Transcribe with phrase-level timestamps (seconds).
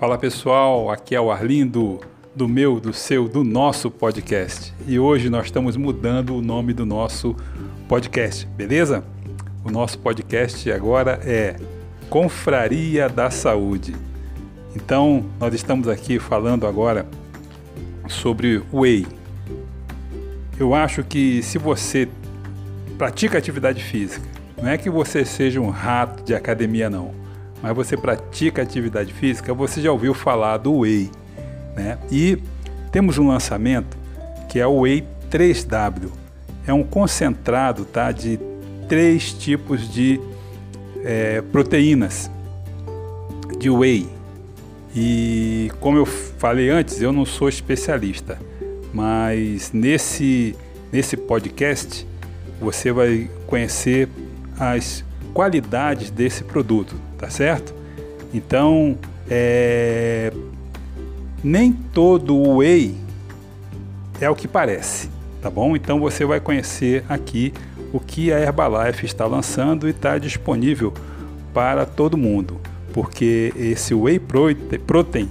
[0.00, 2.00] Fala pessoal, aqui é o Arlindo
[2.34, 4.72] do meu, do seu, do nosso podcast.
[4.86, 7.36] E hoje nós estamos mudando o nome do nosso
[7.86, 9.04] podcast, beleza?
[9.62, 11.54] O nosso podcast agora é
[12.08, 13.94] Confraria da Saúde.
[14.74, 17.06] Então, nós estamos aqui falando agora
[18.08, 19.06] sobre Whey.
[20.58, 22.08] Eu acho que se você
[22.96, 24.26] pratica atividade física,
[24.62, 27.19] não é que você seja um rato de academia não,
[27.62, 31.10] mas você pratica atividade física, você já ouviu falar do Whey,
[31.76, 31.98] né?
[32.10, 32.38] E
[32.90, 33.96] temos um lançamento
[34.48, 36.10] que é o Whey 3W.
[36.66, 38.38] É um concentrado, tá, de
[38.88, 40.20] três tipos de
[41.04, 42.30] é, proteínas
[43.58, 44.08] de whey.
[44.94, 48.38] E como eu falei antes, eu não sou especialista,
[48.92, 50.56] mas nesse,
[50.90, 52.06] nesse podcast
[52.60, 54.08] você vai conhecer
[54.58, 57.74] as qualidades desse produto, tá certo?
[58.32, 58.96] Então,
[59.28, 60.32] é,
[61.44, 62.94] nem todo whey
[64.20, 65.10] é o que parece,
[65.42, 65.76] tá bom?
[65.76, 67.52] Então você vai conhecer aqui
[67.92, 70.94] o que a Herbalife está lançando e está disponível
[71.52, 72.58] para todo mundo,
[72.92, 74.18] porque esse Whey
[74.86, 75.28] Protein,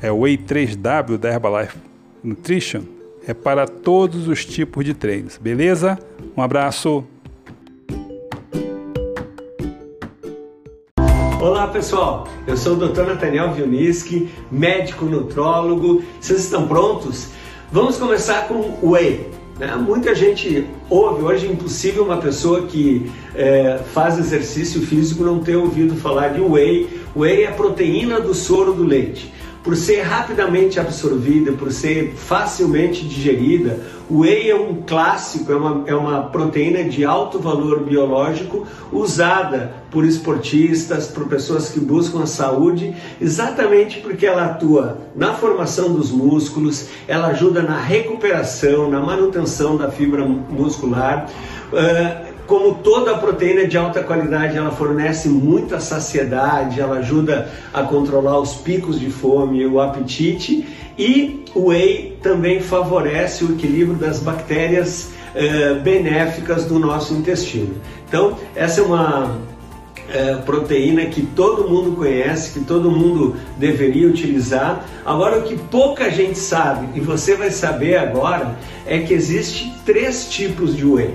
[0.00, 1.76] é o Whey 3W da Herbalife
[2.24, 2.82] Nutrition,
[3.26, 5.98] é para todos os tipos de treinos, beleza?
[6.36, 7.04] Um abraço!
[11.66, 13.02] Olá pessoal, eu sou o Dr.
[13.02, 16.00] Nathaniel Vioniski, médico nutrólogo.
[16.20, 17.30] Vocês estão prontos?
[17.72, 19.28] Vamos começar com o Whey.
[19.58, 19.74] Né?
[19.74, 25.56] Muita gente ouve, hoje é impossível uma pessoa que é, faz exercício físico não ter
[25.56, 26.88] ouvido falar de whey.
[27.16, 29.34] Whey é a proteína do soro do leite.
[29.66, 35.82] Por ser rapidamente absorvida, por ser facilmente digerida, o whey é um clássico, é uma,
[35.88, 42.26] é uma proteína de alto valor biológico usada por esportistas, por pessoas que buscam a
[42.26, 49.76] saúde, exatamente porque ela atua na formação dos músculos, ela ajuda na recuperação, na manutenção
[49.76, 51.28] da fibra muscular.
[51.72, 58.38] Uh, como toda proteína de alta qualidade, ela fornece muita saciedade, ela ajuda a controlar
[58.38, 60.66] os picos de fome e o apetite.
[60.98, 67.74] E o whey também favorece o equilíbrio das bactérias eh, benéficas do nosso intestino.
[68.08, 69.36] Então, essa é uma
[70.08, 74.84] é, proteína que todo mundo conhece, que todo mundo deveria utilizar.
[75.04, 78.56] Agora, o que pouca gente sabe, e você vai saber agora,
[78.86, 81.14] é que existe três tipos de whey.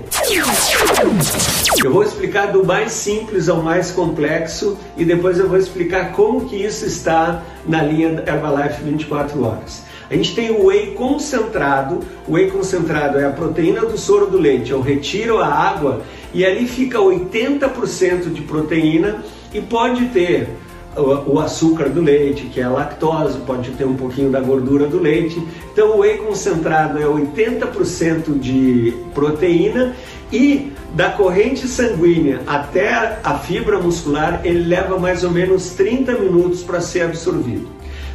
[1.82, 6.46] Eu vou explicar do mais simples ao mais complexo e depois eu vou explicar como
[6.46, 9.91] que isso está na linha Herbalife 24 horas.
[10.12, 12.00] A gente tem o whey concentrado.
[12.28, 14.70] O whey concentrado é a proteína do soro do leite.
[14.70, 16.02] Eu retiro a água
[16.34, 19.24] e ali fica 80% de proteína
[19.54, 20.50] e pode ter
[20.94, 25.00] o açúcar do leite, que é a lactose, pode ter um pouquinho da gordura do
[25.00, 25.42] leite.
[25.72, 29.96] Então o whey concentrado é 80% de proteína
[30.30, 36.62] e da corrente sanguínea até a fibra muscular, ele leva mais ou menos 30 minutos
[36.62, 37.66] para ser absorvido.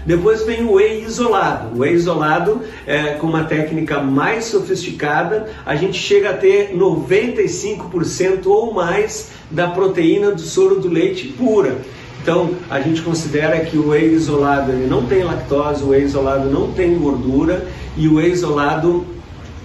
[0.08, 1.76] Depois vem o whey isolado.
[1.76, 8.46] O whey isolado, é, com uma técnica mais sofisticada, a gente chega a ter 95%
[8.46, 11.80] ou mais da proteína do soro do leite pura.
[12.22, 16.50] Então, a gente considera que o whey isolado ele não tem lactose, o whey isolado
[16.50, 19.06] não tem gordura e o whey isolado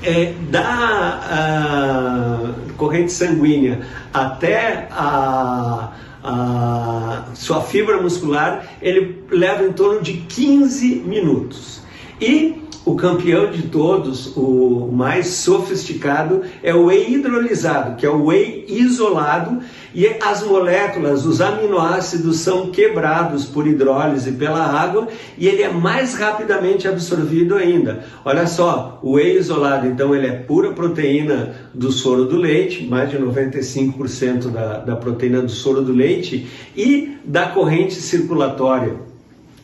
[0.02, 1.20] é, da
[2.82, 5.92] corrente sanguínea até a
[6.24, 11.82] a sua fibra muscular, ele leva em torno de 15 minutos.
[12.20, 18.26] E o campeão de todos, o mais sofisticado, é o whey hidrolisado, que é o
[18.26, 19.60] whey isolado,
[19.94, 25.06] e as moléculas, os aminoácidos são quebrados por hidrólise pela água
[25.36, 28.02] e ele é mais rapidamente absorvido ainda.
[28.24, 33.10] Olha só, o whey isolado, então, ele é pura proteína do soro do leite, mais
[33.10, 36.46] de 95% da, da proteína do soro do leite,
[36.76, 39.12] e da corrente circulatória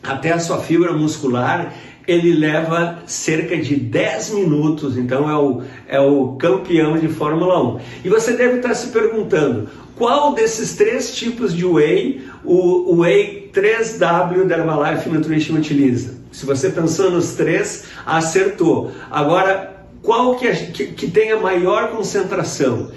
[0.01, 1.73] até a sua fibra muscular
[2.09, 7.79] ele leva cerca de 10 minutos, então é o, é o campeão de Fórmula 1.
[8.05, 14.45] E você deve estar se perguntando, qual desses três tipos de whey o, whey 3W
[14.47, 16.17] da Herbalife Nutrition utiliza?
[16.31, 18.91] Se você pensou nos três, acertou.
[19.11, 22.89] Agora, qual que, é, que, que tem a maior concentração?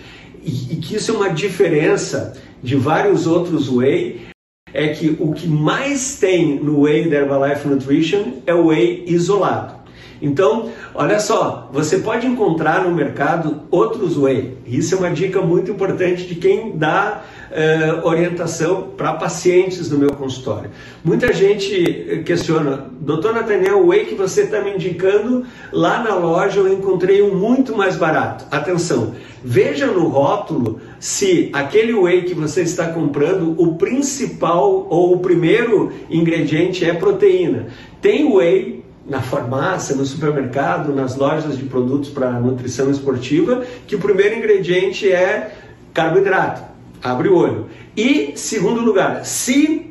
[0.42, 2.32] E, e que isso é uma diferença
[2.62, 4.31] de vários outros whey,
[4.72, 9.81] é que o que mais tem no whey da Herbalife Nutrition é o whey isolado.
[10.22, 14.56] Então, olha só, você pode encontrar no mercado outros whey.
[14.64, 20.12] Isso é uma dica muito importante de quem dá uh, orientação para pacientes no meu
[20.12, 20.70] consultório.
[21.04, 26.60] Muita gente questiona, doutor Nathaniel, o whey que você está me indicando, lá na loja
[26.60, 28.46] eu encontrei um muito mais barato.
[28.48, 35.18] Atenção, veja no rótulo se aquele whey que você está comprando, o principal ou o
[35.18, 37.66] primeiro ingrediente é proteína.
[38.00, 43.98] Tem whey na farmácia, no supermercado, nas lojas de produtos para nutrição esportiva, que o
[43.98, 45.54] primeiro ingrediente é
[45.92, 46.72] carboidrato
[47.02, 47.66] abre o olho.
[47.96, 49.90] E, segundo lugar, se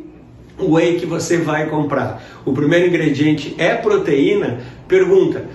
[0.58, 5.46] o whey que você vai comprar, o primeiro ingrediente é proteína, pergunta: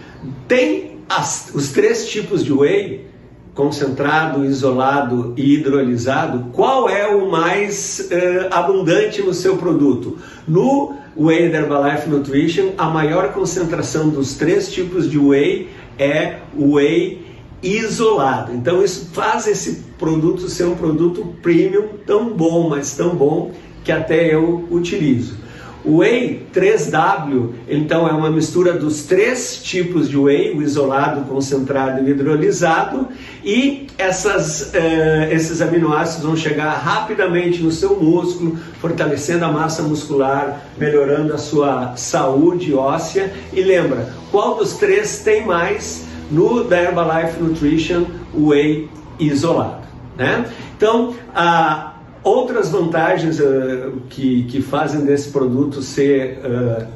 [0.47, 3.07] tem as, os três tipos de whey?
[3.55, 10.19] Concentrado, isolado e hidrolisado, qual é o mais uh, abundante no seu produto?
[10.47, 15.69] No Whey Herbalife Nutrition, a maior concentração dos três tipos de whey
[15.99, 17.25] é o whey
[17.63, 18.53] isolado.
[18.53, 23.53] Então isso faz esse produto ser um produto premium tão bom, mas tão bom
[23.83, 25.46] que até eu utilizo.
[25.87, 32.07] O Whey 3W, então, é uma mistura dos três tipos de Whey, o isolado, concentrado
[32.07, 33.07] e hidrolisado,
[33.45, 40.61] e essas, eh, esses aminoácidos vão chegar rapidamente no seu músculo, fortalecendo a massa muscular,
[40.77, 43.33] melhorando a sua saúde óssea.
[43.53, 46.05] E lembra, qual dos três tem mais?
[46.31, 49.87] no da Herbalife Nutrition Whey isolado.
[50.17, 50.47] Né?
[50.77, 51.96] Então, há
[52.27, 56.87] outras vantagens uh, que, que fazem desse produto ser uh,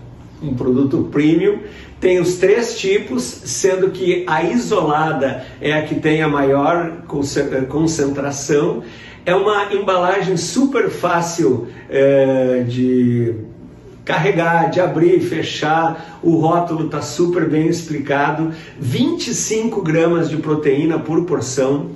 [0.42, 1.60] um produto premium
[2.00, 7.02] tem os três tipos, sendo que a isolada é a que tem a maior
[7.68, 8.82] concentração.
[9.26, 11.68] É uma embalagem super fácil
[12.66, 13.34] de
[14.02, 18.52] carregar, de abrir e fechar, o rótulo está super bem explicado.
[18.78, 21.90] 25 gramas de proteína por porção,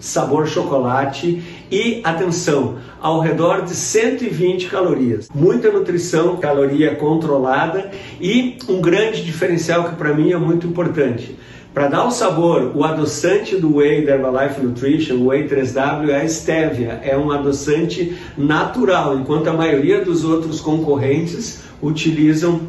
[0.00, 5.28] sabor chocolate e atenção, ao redor de 120 calorias.
[5.34, 11.36] Muita nutrição, caloria controlada e um grande diferencial que para mim é muito importante.
[11.74, 16.22] Para dar o sabor, o adoçante do Whey da Herbalife Nutrition, o Whey 3W, é
[16.22, 17.00] a stevia.
[17.04, 22.60] É um adoçante natural, enquanto a maioria dos outros concorrentes utilizam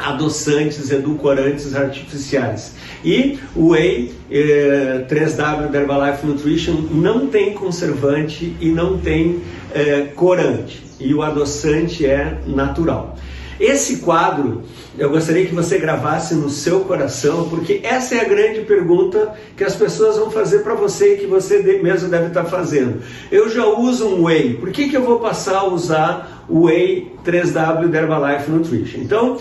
[0.00, 2.74] adoçantes, edulcorantes artificiais.
[3.04, 9.40] E o Whey eh, 3W da Herbalife Nutrition não tem conservante e não tem
[9.74, 10.82] eh, corante.
[10.98, 13.16] E o adoçante é natural.
[13.60, 14.62] Esse quadro
[14.98, 19.62] eu gostaria que você gravasse no seu coração, porque essa é a grande pergunta que
[19.62, 23.00] as pessoas vão fazer para você e que você mesmo deve estar tá fazendo.
[23.30, 27.12] Eu já uso um Whey, por que, que eu vou passar a usar o Whey
[27.24, 29.00] 3W da Herbalife Nutrition?
[29.00, 29.40] Então, uh,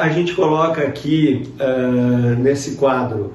[0.00, 3.34] a gente coloca aqui uh, nesse quadro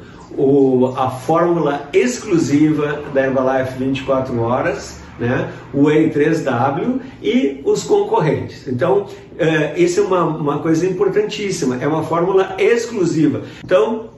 [0.97, 5.51] a fórmula exclusiva da Herbalife 24 horas né?
[5.73, 8.67] o N3W e os concorrentes.
[8.67, 13.43] Então, é, essa é uma, uma coisa importantíssima, é uma fórmula exclusiva.
[13.63, 14.09] Então,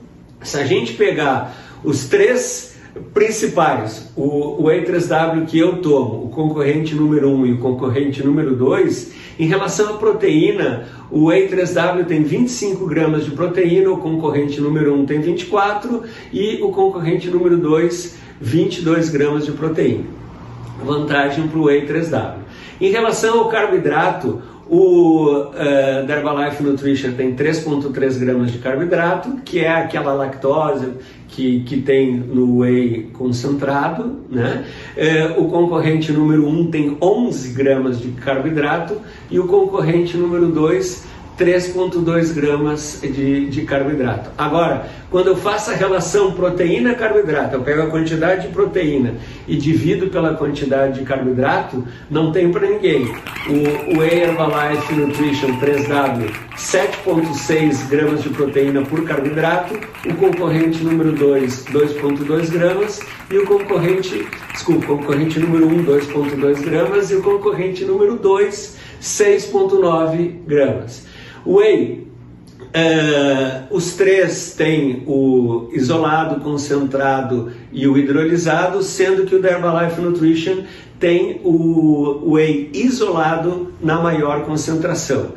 [0.42, 2.74] se a gente pegar os três
[3.12, 8.24] principais, o, o E3W que eu tomo, o concorrente número 1 um e o concorrente
[8.24, 14.60] número 2, em relação à proteína, o E3W tem 25 gramas de proteína, o concorrente
[14.60, 16.02] número 1 um tem 24
[16.32, 20.23] e o concorrente número 2, 22 gramas de proteína
[20.82, 22.34] vantagem para o Whey 3W.
[22.80, 30.14] Em relação ao carboidrato, o uh, Nutrition tem 3,3 gramas de carboidrato, que é aquela
[30.14, 30.88] lactose
[31.28, 34.20] que, que tem no whey concentrado.
[34.30, 34.64] Né?
[34.96, 41.13] Uh, o concorrente número 1 tem 11 gramas de carboidrato e o concorrente número 2
[41.38, 44.30] 3,2 gramas de, de carboidrato.
[44.38, 49.14] Agora, quando eu faço a relação proteína-carboidrato, eu pego a quantidade de proteína
[49.46, 53.04] e divido pela quantidade de carboidrato, não tem para ninguém.
[53.46, 59.74] O, o Herbalife Nutrition 3W, 7,6 gramas de proteína por carboidrato,
[60.06, 63.00] o concorrente número 2, 2,2 gramas,
[63.30, 68.76] e o concorrente, desculpa, o concorrente número 1, 2,2 gramas, e o concorrente número 2,
[69.00, 71.13] 6,9 gramas.
[71.46, 72.06] Whey,
[72.74, 80.62] uh, os três têm o isolado, concentrado e o hidrolisado, sendo que o Herbalife Nutrition
[80.98, 85.32] tem o whey isolado na maior concentração.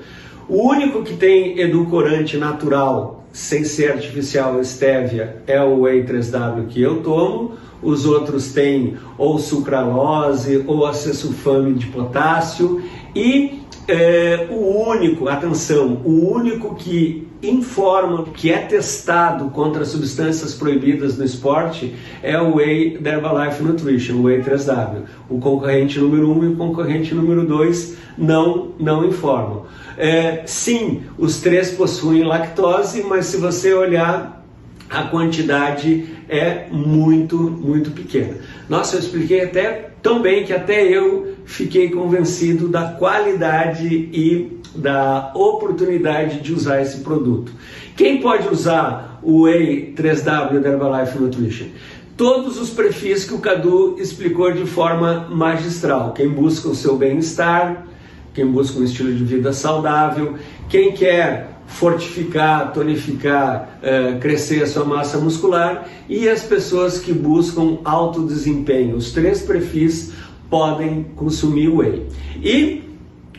[0.47, 6.81] O único que tem edulcorante natural, sem ser artificial, stevia, é o whey 3W que
[6.81, 7.55] eu tomo.
[7.83, 12.81] Os outros têm ou sucralose ou acesulfame de potássio
[13.13, 13.56] e
[13.88, 21.24] é, o único, atenção, o único que informa que é testado contra substâncias proibidas no
[21.24, 25.03] esporte é o Whey da Herbalife Nutrition, o Whey 3W.
[25.29, 29.65] O concorrente número 1 um e o concorrente número 2 não, não informam.
[29.98, 34.46] É, sim, os três possuem lactose, mas se você olhar
[34.89, 38.36] a quantidade é muito, muito pequena.
[38.70, 45.33] Nossa, eu expliquei até tão bem que até eu fiquei convencido da qualidade e da
[45.35, 47.51] oportunidade de usar esse produto.
[47.93, 51.67] Quem pode usar o Whey 3W da Herbalife Nutrition?
[52.15, 56.13] Todos os perfis que o Cadu explicou de forma magistral.
[56.13, 57.85] Quem busca o seu bem-estar,
[58.33, 60.35] quem busca um estilo de vida saudável,
[60.69, 67.77] quem quer fortificar, tonificar, uh, crescer a sua massa muscular e as pessoas que buscam
[67.83, 68.95] alto desempenho.
[68.95, 70.13] Os três perfis
[70.50, 72.07] podem consumir whey.
[72.41, 72.83] E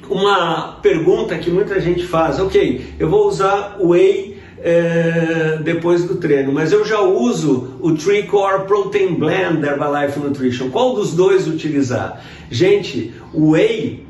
[0.09, 6.53] uma pergunta que muita gente faz, ok, eu vou usar whey é, depois do treino,
[6.53, 10.71] mas eu já uso o Tree Core Protein Blend da Herbalife Nutrition.
[10.71, 12.23] Qual dos dois utilizar?
[12.51, 14.08] Gente, o whey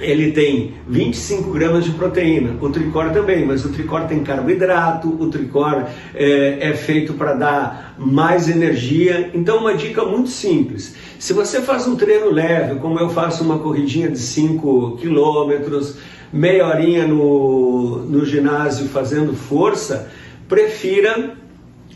[0.00, 5.30] ele tem 25 gramas de proteína, o tricor também, mas o tricor tem carboidrato, o
[5.30, 9.30] tricor é, é feito para dar mais energia.
[9.34, 13.58] Então, uma dica muito simples: se você faz um treino leve, como eu faço uma
[13.58, 15.98] corridinha de 5 quilômetros,
[16.32, 20.10] meia horinha no, no ginásio fazendo força,
[20.48, 21.34] prefira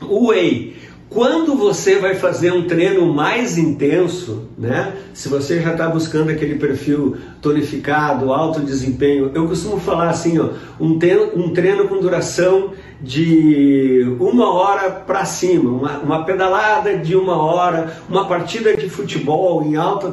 [0.03, 0.77] o whey.
[1.15, 4.97] Quando você vai fazer um treino mais intenso, né?
[5.13, 10.49] Se você já está buscando aquele perfil tonificado, alto desempenho, eu costumo falar assim, ó,
[10.81, 12.73] um, treino, um treino com duração
[13.05, 19.63] de uma hora para cima, uma, uma, pedalada de uma hora, uma partida de futebol
[19.63, 20.09] em alta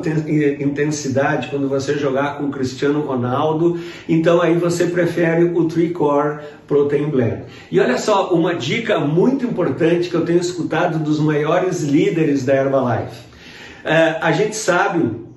[0.59, 3.79] intensidade, quando você jogar com Cristiano Ronaldo,
[4.09, 7.43] então aí você prefere o Three Core Protein Blend.
[7.71, 12.55] E olha só, uma dica muito importante que eu tenho escutado dos maiores líderes da
[12.55, 13.31] Herbalife.
[13.85, 15.31] É, a gente sabe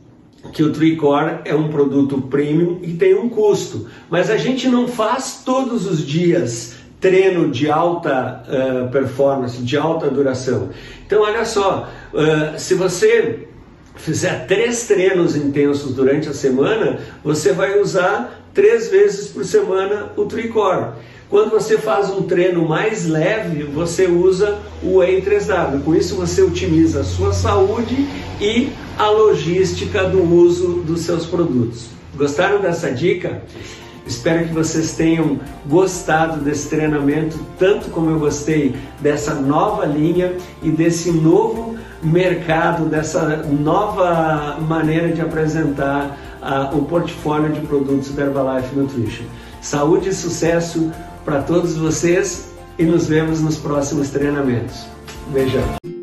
[0.53, 4.87] que o Tricore é um produto premium e tem um custo, mas a gente não
[4.87, 10.71] faz todos os dias treino de alta uh, performance, de alta duração.
[11.07, 13.41] Então, olha só, uh, se você
[13.95, 20.25] fizer três treinos intensos durante a semana, você vai usar três vezes por semana o
[20.25, 20.95] Tricor.
[21.29, 25.85] Quando você faz um treino mais leve, você usa o Whey 3W.
[25.85, 28.09] Com isso, você otimiza a sua saúde
[28.41, 31.85] e a logística do uso dos seus produtos.
[32.17, 33.43] Gostaram dessa dica?
[34.07, 40.71] Espero que vocês tenham gostado desse treinamento, tanto como eu gostei dessa nova linha e
[40.71, 48.77] desse novo mercado, dessa nova maneira de apresentar uh, o portfólio de produtos da Herbalife
[48.77, 49.25] Nutrition.
[49.63, 50.93] Saúde e sucesso
[51.25, 54.85] para todos vocês e nos vemos nos próximos treinamentos.
[55.33, 55.94] Beijão.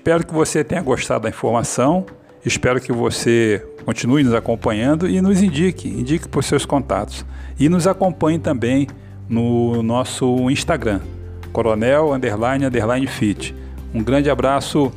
[0.00, 2.06] Espero que você tenha gostado da informação.
[2.42, 7.22] Espero que você continue nos acompanhando e nos indique, indique para os seus contatos.
[7.58, 8.86] E nos acompanhe também
[9.28, 11.00] no nosso Instagram,
[11.52, 13.54] coronel underline underline fit.
[13.92, 14.90] Um grande abraço